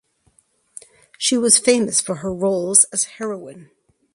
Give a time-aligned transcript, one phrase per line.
[1.19, 3.69] She was famous for her roles as heroine.